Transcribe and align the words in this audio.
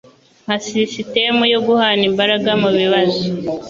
nka 0.45 0.55
sisitemu 0.63 1.41
yo 1.53 1.59
guhana 1.67 2.03
imbaraga 2.09 2.51
mu 2.61 2.69
bibazo 2.77 3.21